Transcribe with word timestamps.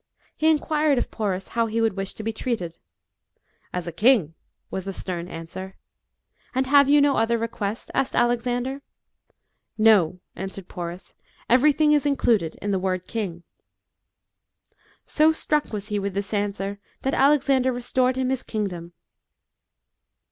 He 0.35 0.49
inquired 0.49 0.97
of 0.97 1.11
Porus 1.11 1.49
how 1.49 1.67
he 1.67 1.79
would 1.79 1.95
wish 1.95 2.15
to 2.15 2.23
be 2.23 2.33
treated." 2.33 2.79
As 3.71 3.85
a 3.87 3.91
king," 3.91 4.33
was 4.71 4.85
the 4.85 4.93
stern 4.93 5.27
ansvfer. 5.27 5.73
"And 6.55 6.65
have 6.65 6.89
you 6.89 6.99
no 7.01 7.17
other 7.17 7.37
request?" 7.37 7.91
asked 7.93 8.15
Alexander. 8.15 8.81
146 9.75 9.77
ALEXANDER'S 9.77 9.77
RETURN. 9.77 9.77
[B.C. 9.77 9.77
324. 9.77 9.93
"No," 9.93 10.21
answered 10.41 10.67
Porus," 10.67 11.13
everything 11.51 11.91
is 11.91 12.05
included 12.07 12.55
in 12.63 12.71
the 12.71 12.79
word 12.79 13.05
king." 13.05 13.43
So 15.05 15.31
struck 15.31 15.71
was 15.71 15.89
he 15.89 15.99
with 15.99 16.15
this 16.15 16.33
answer, 16.33 16.79
that 17.03 17.13
Alex 17.13 17.47
ander 17.47 17.71
restored 17.71 18.15
him 18.15 18.29
his 18.31 18.41
kingdom. 18.41 18.93